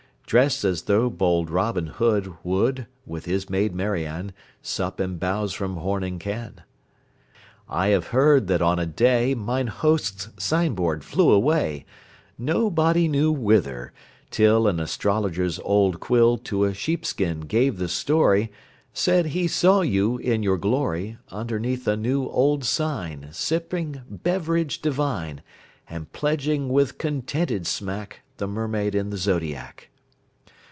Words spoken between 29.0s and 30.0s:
the Zodiac.